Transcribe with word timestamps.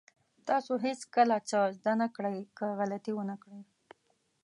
تاسو 0.47 0.73
هېڅکله 0.85 1.35
څه 1.49 1.59
زده 1.77 1.93
نه 2.01 2.07
کړئ 2.15 2.37
که 2.57 2.65
غلطي 2.79 3.11
ونه 3.15 3.35
کړئ. 3.43 3.61